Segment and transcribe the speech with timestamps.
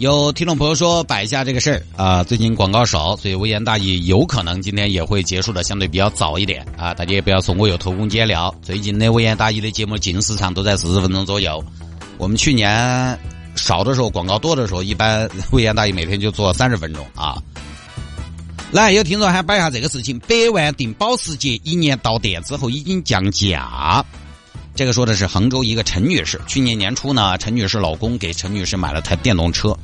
[0.00, 8.54] 有听众朋友说摆一下这个事儿啊，最近广告少，所以微言大义有可能今天也会结束的相对比较早一点啊，大家也不要说我有偷工减料。
[8.62, 11.62] 最近的微言大义的节目净时长都在四十分钟左右。
[12.16, 13.18] 我们去年
[13.54, 17.36] 少的时候，广告多的时候，一般微言大义每天就做三十分钟啊。
[18.72, 24.02] 来，有听众还摆一下这个事情：百万订保时捷，一年到店之后已经降价。
[24.74, 29.76] 这个说的是杭州一个陈女士，去年年初呢，陈女士老公给陈女士买了台电动车。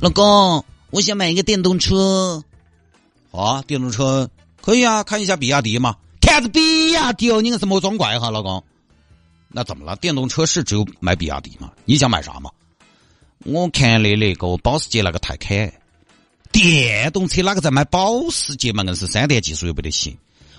[0.00, 2.42] 老公，我想买一个电动车。
[3.30, 4.28] 啊，电动车
[4.60, 5.96] 可以啊，看一下比亚迪嘛。
[6.20, 8.62] 看着比亚迪哦，你个什么装怪哈，老公？
[9.48, 9.96] 那怎么了？
[9.96, 11.70] 电动车是只有买比亚迪吗？
[11.84, 12.50] 你想买啥嘛？
[13.44, 15.72] 我看的那个保时捷那个太开，
[16.52, 18.82] 电动车哪个在买保时捷嘛？
[18.82, 20.14] 硬是三电技术又不得行。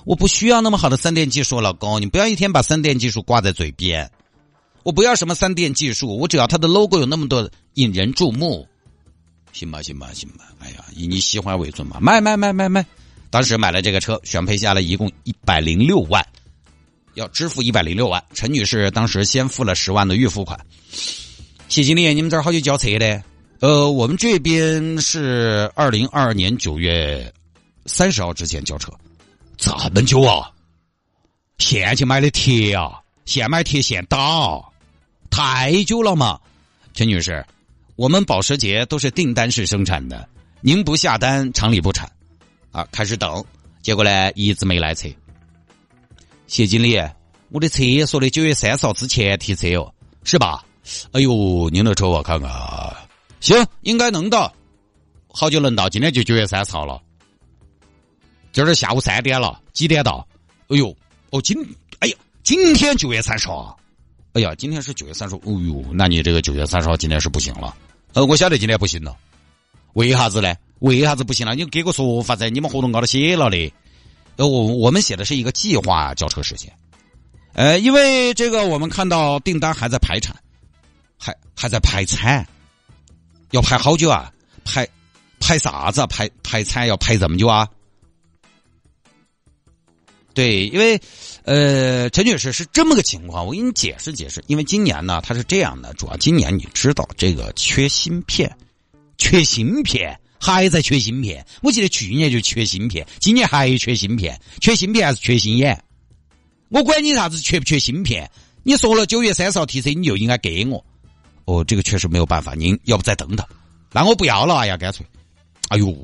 [0.08, 4.10] 我不需要那么好的三电技术，老公，你不要一天把三电技术挂在嘴边。
[4.84, 8.66] 我不要什么三电技术，我只要它的 logo 有那么多引人注目，
[9.52, 10.46] 行吧，行吧，行吧。
[10.60, 12.86] 哎呀，以你喜欢为准嘛，买买买买买。
[13.30, 16.26] 当时买了这个车，选配下来一共一百零六万，
[17.16, 18.24] 要支付一百零六万。
[18.34, 20.58] 陈女士当时先付了十万的预付款。
[21.68, 23.22] 谢经理，你们这儿好久交车的？
[23.60, 27.30] 呃，我们这边是二零二二年九月
[27.86, 28.90] 三十号之前交车。
[29.58, 30.52] 这么久啊！
[31.58, 34.64] 现去买的铁啊，现买铁现打，
[35.32, 36.40] 太久了嘛。
[36.94, 37.44] 陈女士，
[37.96, 40.30] 我们保时捷都是订单式生产的，
[40.62, 42.10] 您不下单，厂里不产。
[42.72, 43.44] 啊，开始等，
[43.82, 45.10] 结果呢，一直没来车。
[46.46, 47.02] 谢经理，
[47.50, 49.92] 我的车说的九月三十号之前提车哦，
[50.24, 50.64] 是吧？
[51.14, 52.96] 哎呦，您的车我看看啊，
[53.40, 54.54] 行，应该能到。
[55.30, 55.90] 好久能到？
[55.90, 57.02] 今天就九月三十号了。
[58.58, 60.28] 今儿下午三点了，几点到？
[60.70, 60.88] 哎呦，
[61.30, 61.56] 哦今，
[62.00, 63.80] 哎呀，今天九月三十号，
[64.34, 67.78] 哎呀，今天是九月三十号，哦呦，那你这个九月三十号今天是不行了。
[68.14, 69.16] 呃，我晓得今天不行了，
[69.94, 70.56] 为啥子呢？
[70.80, 71.54] 为啥子不行了？
[71.54, 72.50] 你给个说法噻？
[72.50, 73.72] 你们合同高头写了的，
[74.38, 76.74] 呃，我我们写的是一个计划交车时间，
[77.54, 80.36] 呃，因为这个我们看到订单还在排产，
[81.16, 82.44] 还还在排产，
[83.52, 84.34] 要排好久啊？
[84.66, 84.88] 排
[85.40, 86.08] 排啥子啊？
[86.08, 87.70] 排排产要排这么久啊？
[90.38, 91.02] 对，因为，
[91.46, 94.44] 呃，陈女士是这么个情况，我给你解释解释。
[94.46, 98.56] 因为今年呢，它是这样的，主要今年你知道这个缺芯片，
[99.18, 101.44] 缺芯片还在缺芯片。
[101.64, 105.84] 我记得去年就缺芯片，今年还缺芯片，缺芯片还是缺心眼？
[106.70, 108.30] 我管你啥子缺不缺芯片？
[108.62, 110.86] 你说了九月三十号提车，你就应该给我。
[111.46, 113.44] 哦，这个确实没有办法，您要不再等等？
[113.92, 115.04] 那我不要了，哎呀，干脆。
[115.70, 115.98] 哎呦，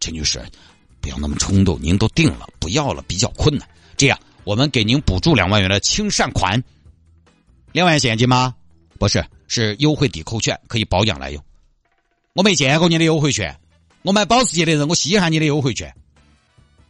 [0.00, 0.44] 陈女士，
[1.06, 3.68] 不要那么冲动，您都定了，不要了比较困难。
[3.96, 6.60] 这样，我们给您补助两万元的清善款，
[7.70, 8.56] 两万现金吗？
[8.98, 11.40] 不是，是优惠抵扣券，可以保养来用。
[12.32, 13.56] 我没见过你的优惠券，
[14.02, 15.94] 我买保时捷的人，我稀罕你的优惠券。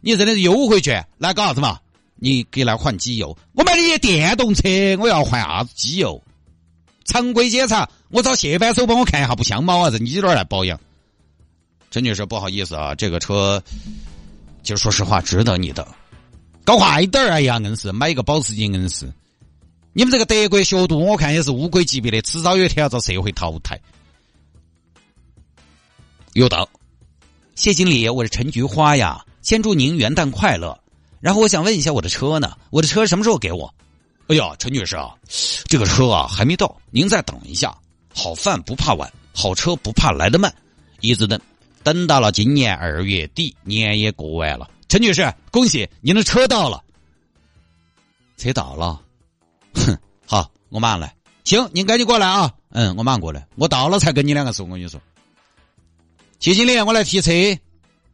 [0.01, 1.79] 你真的是优惠券，来搞啥子嘛？
[2.15, 4.63] 你给来换机油，我买的电动车，
[4.97, 6.19] 我要换啥子机油？
[7.05, 9.79] 常规检查，我找谢扳手帮我看一下不香吗？
[9.83, 10.79] 还是你这儿来保养？
[11.97, 13.59] 陈女士，不好意思啊，这个车，
[14.61, 15.87] 就说实话，值得你的。
[16.63, 17.31] 搞快点儿！
[17.31, 19.11] 哎呀，硬是买一个保时捷，硬是。
[19.93, 23.81] 你们这个德国学徒，我看也是乌龟级别的，迟早有一天要遭社会淘汰。
[26.33, 26.69] 有道，
[27.55, 30.79] 谢经理，我是陈菊花呀，先祝您元旦快乐。
[31.19, 32.55] 然后我想问一下，我的车呢？
[32.69, 33.73] 我的车什么时候给我？
[34.27, 35.15] 哎呀，陈女士啊，
[35.65, 37.75] 这个车啊还没到，您再等一下。
[38.13, 40.53] 好饭不怕晚，好车不怕来得慢，
[40.99, 41.41] 一直等，
[41.87, 44.69] 等到了今年二月底，年也过完了。
[44.89, 46.83] 陈女士，恭喜您的车到了，
[48.35, 49.01] 车到了，
[49.73, 51.15] 哼，好，我马上来。
[51.45, 52.51] 行，您赶紧过来啊。
[52.71, 53.47] 嗯，我马上过来。
[53.55, 54.99] 我到了才跟你两个说，我跟你说。
[56.41, 57.31] 谢经理，我来提车。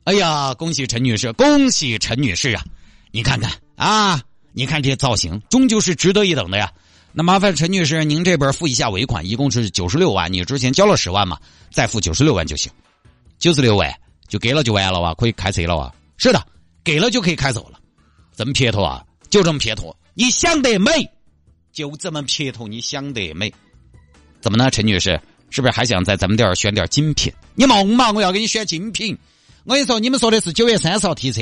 [0.04, 2.64] 哎呀，恭喜陈女士，恭喜陈女士啊！
[3.10, 4.22] 你看看啊，
[4.52, 6.72] 你看这造型，终究是值得一等的呀。
[7.12, 10.32] 那麻烦陈女士，您这边付一下尾款，一共是九十六万。
[10.32, 11.40] 你之前交了十万嘛，
[11.72, 12.72] 再付九十六万就行。
[13.44, 13.94] 九十六万
[14.30, 15.94] 就给了就完了哇，可以开车了哇。
[16.16, 16.42] 是的。
[16.82, 17.78] 给了就可以开走了，
[18.38, 19.04] 这么撇脱啊？
[19.30, 19.94] 就这么撇脱？
[20.14, 20.90] 你想得美，
[21.74, 22.70] 就这么撇脱？
[22.70, 23.54] 你想得美？
[24.40, 25.20] 怎么呢，陈女士？
[25.50, 27.34] 是不是还想在咱们店儿选点精品？
[27.54, 29.18] 你梦嘛，我要给你选精品。
[29.66, 31.42] 我跟你说，你们说的是九月三十号提车，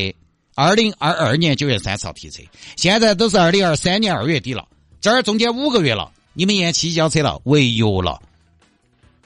[0.56, 2.42] 二零二二年九月三十号提车，
[2.76, 4.68] 现在都是二零二三年二月底了，
[5.00, 8.22] 这儿中间五个月了，你们延期交车了，违约了。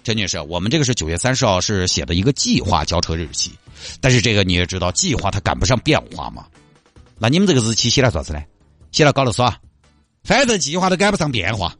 [0.05, 3.51] 陈女士，我们这个是九月三十号是写的一个计划交车日期，
[3.99, 6.45] 但是这个你也知道，计划它赶不上变化嘛。
[7.17, 8.39] 那你们这个日期写了啥子呢？
[8.91, 9.59] 写了高了耍，
[10.23, 11.75] 反正计划都赶不上变化。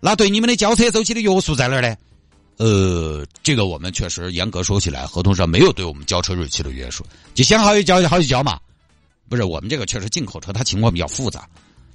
[0.00, 1.94] 那对你们的交车周期的约束在哪儿呢？
[2.56, 7.04] 呃，这个我们确实严格说起来，合同上没有对我们交车日期的约束，
[7.34, 8.58] 就想好就交就好就交嘛。
[9.28, 11.46] 不是我们这个确实进口车，它情况比较复杂，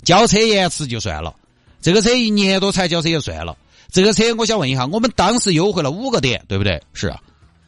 [0.04, 1.36] 交车延迟就算了，
[1.82, 3.58] 这个车一年多才交车也算了。
[3.96, 6.84] 这个车我想问一下，我们当时优惠了五个点，对不对？
[6.92, 7.18] 是啊。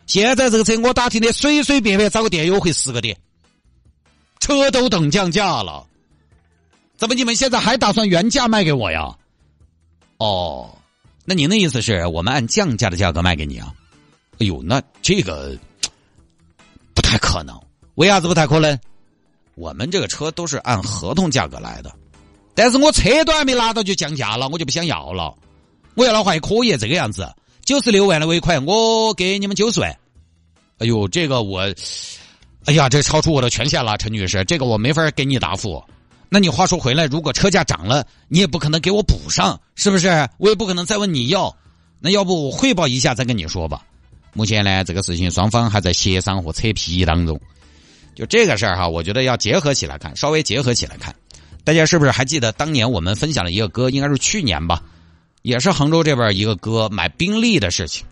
[0.07, 3.17] 现在这个车我打听的，随随便便找个店优惠十个点，
[4.41, 5.87] 车都等降价了，
[6.97, 9.15] 怎么你们现在还打算原价卖给我呀？
[10.17, 10.77] 哦，
[11.23, 13.73] 那您的意思是我们按降价的价格卖给你啊？
[14.39, 15.57] 哎呦，那这个
[16.93, 17.57] 不太可能。
[17.95, 18.77] 为啥子不太可能？
[19.55, 21.95] 我们这个车都是按合同价格来的，
[22.53, 25.33] 但是我车都还没拿到就降价了，我就不想要了。
[25.97, 27.27] 我要的话也可以这个样子，
[27.65, 29.89] 九十六万的尾款，我给你们九十万。
[30.77, 31.61] 哎呦，这个我，
[32.65, 35.83] 哎呀，这超出我的权限了，陈女士，这个我没法给你答复。
[36.29, 40.29] 那你话说回来，如果车价涨了，你也不可能给我补上，是不是？
[40.37, 41.57] 我也不可能再问你要。
[41.99, 43.81] 那要不我汇报一下再跟你说吧。
[44.33, 47.41] 目前呢，这个事情双方还在协商和扯皮当中。
[48.13, 51.15] 就这个事儿哈，我觉得要结合起来看，稍微结合起来看。
[51.63, 53.89] 大家是不是还记得当年我们分享了一个歌？
[53.89, 54.83] 应该是去年吧。
[55.47, 58.05] 也是杭州这边一个哥买宾利的事情，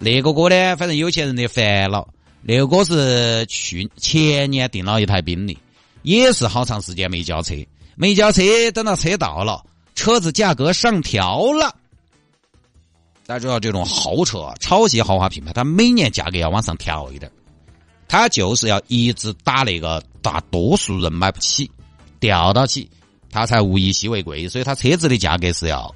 [0.00, 2.08] 那个哥呢，反正有钱人的烦恼。
[2.42, 5.56] 那个哥是去前年订了一台宾利，
[6.02, 7.54] 也是好长时间没交车，
[7.94, 8.42] 没交车，
[8.72, 9.64] 等到车到了，
[9.94, 11.72] 车子价格上调了。
[13.24, 17.30] 大家知道这种豪车、超级豪华品牌，它每年价格要往上调一点，
[18.08, 21.70] 它就是要一直打那个大多数人买不起，
[22.18, 22.90] 调到起，
[23.30, 25.94] 它才物以稀为贵，所以它车子的价格是要。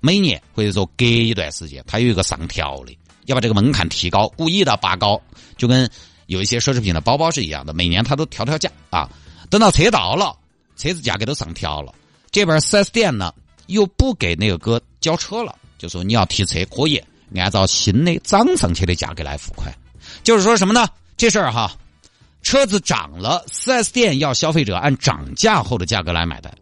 [0.00, 5.20] 每年或者说隔一段时间，它有一个上调的，要把这个门槛提高，故意的拔高，
[5.56, 5.88] 就跟
[6.26, 9.10] 有一些奢侈品的包包是一样的，每年它都调调价啊。
[9.50, 10.36] 等到车到了，
[10.76, 11.92] 车子价格都上调了，
[12.30, 13.32] 这边四 S 店呢
[13.66, 17.02] 又不给那个哥交车了，就说你要提车可以
[17.34, 19.74] 按照新的涨上去的价格来付款，
[20.22, 20.88] 就是说什么呢？
[21.16, 21.76] 这事儿哈，
[22.42, 26.52] 车子涨了，四 S 店要消费者按涨价后的价格来买单。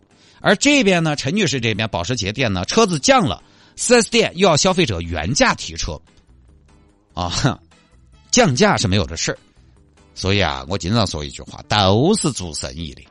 [0.40, 3.43] 而这边呢，陈女士这边保时捷店呢，车子降了，
[3.76, 6.00] 四 S 店又要消费者原价提车，
[7.14, 7.61] 啊，
[8.31, 9.38] 降价是没有的事儿。
[10.14, 13.02] 所以啊，我经常说一句话，都是做生意的。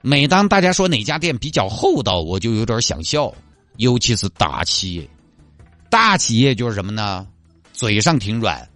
[0.00, 3.34] 每当大家说哪家店比较厚道，我就有点想笑，
[3.78, 5.08] 尤其是大企业，
[5.88, 7.26] 大企业就是什么呢？
[7.72, 8.68] 嘴上挺软，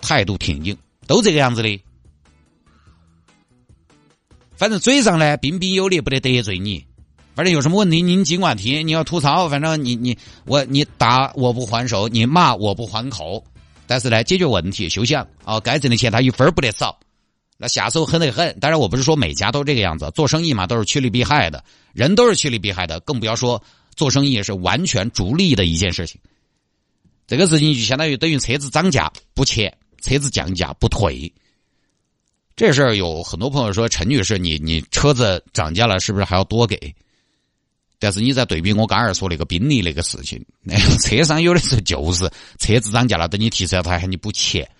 [0.00, 1.80] 态度挺硬，都这个样子的。
[4.56, 6.84] 反正嘴上呢彬彬有礼，不得得罪你。
[7.34, 8.82] 反正有什么问题，您尽管提。
[8.84, 13.44] 你要吐槽，反正你你我你打我不还手，你骂我不还口。
[13.86, 15.60] 但是来，解决问题休想啊！
[15.60, 16.98] 该挣的钱他一分不得少。
[17.56, 18.58] 那下手狠得很。
[18.58, 23.62] 当然，我不是说每家都这个样子，做生意嘛都是趋利避害的，人都是趋利避害的，更不要说
[23.94, 26.20] 做生意是完全逐利的一件事情。
[27.26, 29.72] 这个事情就相当于等于车子涨价不切，
[30.02, 31.32] 车子降价不退。
[32.56, 36.94] 这事儿有很多朋友说，陈女士，你你车子涨价了，是不是还要多给？
[38.04, 44.70] 但是你在对比我刚儿说那个宾利那个事情， 那个车商有的时候就是车子涨价了，等你提车他还喊你补钱。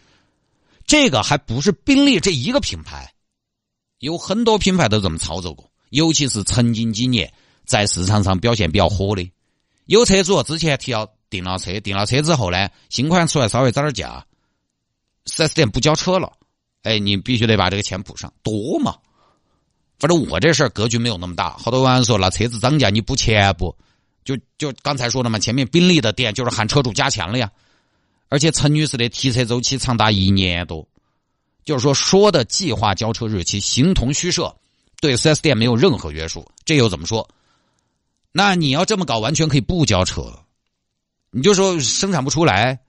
[0.86, 3.14] 这个还不是宾利这一个品牌，
[4.00, 7.32] 有很多品牌都这么操作过，尤其是曾经几年
[7.64, 9.32] 在市场上表现比较火的，
[9.86, 14.26] 有车主之前提要订了车，订了车之后呢，新款出来稍微涨点价，
[15.24, 16.30] 四 S 店不交车了，
[16.82, 18.94] 哎，你必须得把这个钱补上，多嘛。
[19.98, 23.74] 反正我这事儿格局没有那么大，好多网友说那车子涨价你补钱不？
[24.24, 27.50] 就就刚才说的嘛，前面宾利的店就是喊车主加钱了呀，
[28.28, 30.86] 而且陈女士的提车周期长达一年多，
[31.64, 34.54] 就是说说的计划交车日期形同虚设，
[35.00, 37.28] 对四 S 店没有任何约束，这又怎么说？
[38.32, 40.32] 那你要这么搞，完全可以不交车，
[41.30, 42.80] 你就说生产不出来，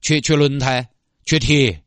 [0.00, 0.88] 缺缺轮胎，
[1.24, 1.82] 缺铁，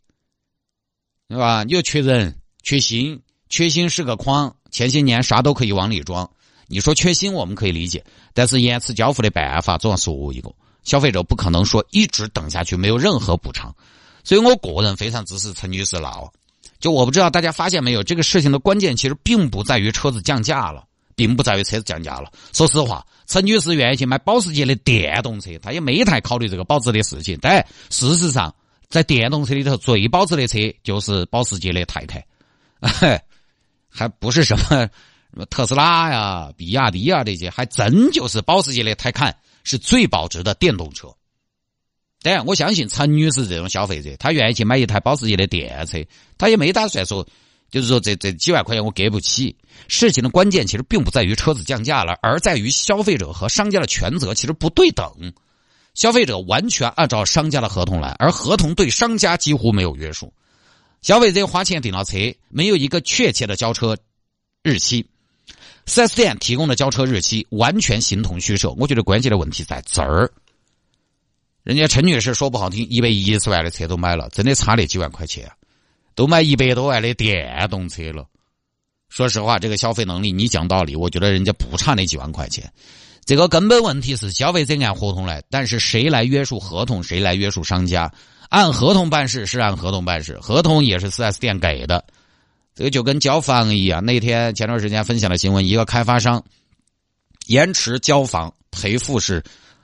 [1.27, 1.63] 对吧？
[1.63, 3.19] 你又缺人，缺心。
[3.49, 6.29] 缺芯是个筐，前些年啥都可以往里装。
[6.67, 8.03] 你说缺芯我们可以理解，
[8.33, 10.51] 但是延迟交付的办法总要说一个，
[10.83, 13.75] 消费者不可能说一直等下去没有任何补偿。
[14.23, 16.31] 所以我个人非常支持陈女士了。
[16.79, 20.83] 就我不知道大家发现没有，这个事情的关键其实并不在于车子降价了，
[21.15, 22.31] 并不在于车子降价了。
[22.53, 27.37] 说实话，陈女士愿意去买保时捷的电动车，她也没太考虑这个保值的事情。
[27.41, 28.53] 但事实上，
[28.87, 32.23] 在电动车里头最保值的车就是保时捷的泰坦，
[33.89, 34.63] 还不是什么
[35.31, 41.07] 什么特斯拉呀、比亚迪呀这些，还真就是保时捷的泰坦是最保值的电动车。
[42.21, 45.97] 当然，我相信陈女士这种消费者，她愿意去买一台保时捷的电车，
[46.37, 47.25] 她也没打算说，
[47.69, 49.55] 就是说这这几万块钱我给不起。
[49.87, 55.09] 事情的关键其实并不在于车子降价了，而在于消费者和商家的权责其实不对等。
[55.93, 60.33] 消费者完全按照商家的合同来，而合同对商家几乎没有约束。
[61.01, 62.17] 消费者花钱订了车，
[62.49, 63.97] 没有一个确切的交车
[64.63, 65.05] 日期
[65.85, 68.71] ，4S 店提供的交车日期完全形同虚设。
[68.71, 70.31] 我觉得关键的问题在这儿。
[71.63, 75.51] 人家陈女士说不好听，一百一十万的车都买了，真的差那几万块钱，
[76.15, 78.27] 都买一百多万的电动车了。
[79.09, 82.71] 说实话，这个消费能力，你讲道理，我觉得人家不差那几万块钱。
[83.29, 87.03] 这个根本问题是消费者按合同来，但是谁来约束合同？
[87.03, 88.11] 谁来约束商家？
[88.49, 92.03] 按合同办事是按合同办事，合同也是四 S 店给的。
[92.73, 94.03] 这个就跟交房一样。
[94.03, 96.43] 那天前段时间分享的新闻，一个开发商
[97.45, 99.43] 延迟交房赔付是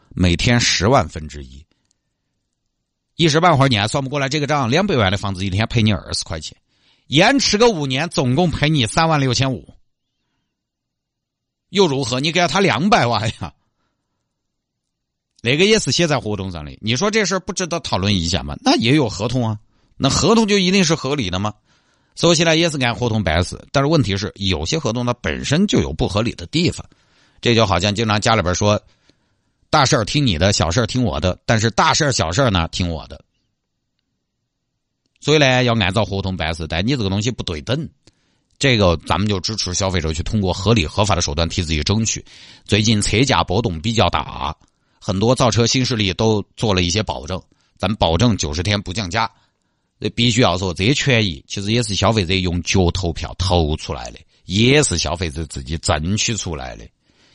[0.10, 1.64] 每天十万分之一。
[3.16, 6.58] 一时半会儿你还算不过来这个账，两百万的房子一天赔你二十块钱，
[7.10, 9.72] 延迟个五年，总共赔你三万六千五，
[11.76, 12.20] 又如何？
[12.20, 13.54] 你给了他两百万呀，
[15.44, 16.76] 那个也是写在合同上的。
[16.82, 18.56] 你说这事不值得讨论一下吗？
[18.64, 19.60] 那也有合同啊，
[19.98, 21.54] 那合同就一定是合理的吗？
[22.16, 26.84] 说起来也是按合同办事，但是问题是有些合同它本身就有不合理的地方，
[27.42, 28.82] 这就好像经常家里边说。
[29.68, 31.38] 大事儿听你的，小事儿听我的。
[31.46, 33.26] 但是大事儿、小事儿呢，听我的。
[35.20, 36.66] 所以呢，要按照合同办事。
[36.66, 37.90] 但你这个东西不对等，
[38.58, 42.24] 这个咱们就支持消费者去通过合理合法的手段替自己争取。
[42.64, 44.56] 最近车价波动比较大，
[45.00, 47.42] 很多造车新势力都做了一些保证，
[47.78, 49.30] 咱保证九十天不降价。
[50.14, 56.86] 必须要说，这些权益其实也是消费者用脚投票投出来的，也是消费者自己争取出来的，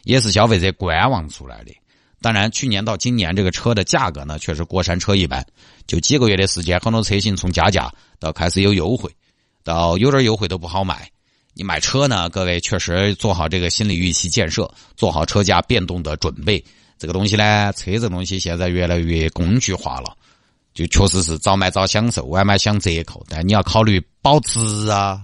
[0.05, 1.73] 也是消费者观望出来的。
[2.21, 5.45] 当然，去年到今年这个车的价格呢，确实过山车一般。
[5.87, 9.11] 就几个月的时间，很多车型从加价到开始有优惠，
[9.71, 11.09] 到有点优惠都不好买。
[11.55, 16.65] 你买车呢，各位确实做好这个心理预期建设，做好车价变动的准备。
[16.99, 20.15] 这个东西呢，车这东西现在越来越工具化了，
[20.75, 23.25] 就确实是早买早享受，晚买享折扣。
[23.29, 25.23] 但你要考虑保值啊。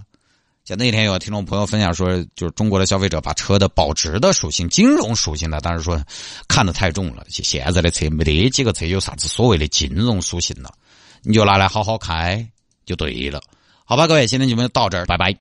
[0.65, 6.03] 像那天有听众朋友分享说，就是中国的消费者把车的保值的属性、金融属性呢，当然说
[6.49, 7.25] 看得太重了。
[7.29, 10.73] 现在的车没得几个车有啥子所谓的金融属性了，
[11.23, 12.45] 你就拿来好好开
[12.85, 13.41] 就对了。
[13.88, 15.33] 好吧，各位，今天节目就到这儿，拜拜。